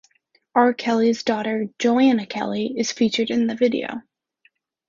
R. 0.55 0.73
Kelly's 0.73 1.21
daughter 1.21 1.67
Joann 1.77 2.27
Kelly 2.27 2.73
is 2.75 2.91
featured 2.91 3.29
in 3.29 3.45
the 3.45 3.53
video. 3.53 4.01